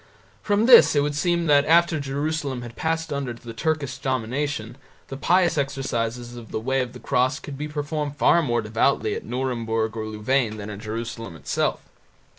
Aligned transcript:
From 0.41 0.65
this 0.65 0.95
it 0.95 1.01
would 1.01 1.13
seem 1.13 1.45
that 1.45 1.63
after 1.65 1.99
Jerusalem 1.99 2.63
had 2.63 2.75
passed 2.75 3.13
under 3.13 3.33
the 3.33 3.53
Turkish 3.53 3.99
domination 3.99 4.75
the 5.09 5.15
pious 5.15 5.59
exercises 5.59 6.35
of 6.35 6.49
the 6.49 6.59
Way 6.59 6.81
of 6.81 6.93
the 6.93 6.99
Cross 6.99 7.39
could 7.41 7.55
be 7.55 7.67
performed 7.67 8.15
far 8.17 8.41
more 8.41 8.63
devoutly 8.63 9.13
at 9.13 9.23
Nuremburg 9.25 9.95
or 9.95 10.07
Louvain 10.07 10.57
than 10.57 10.71
in 10.71 10.79
Jerusalem 10.79 11.35
itself. 11.35 11.81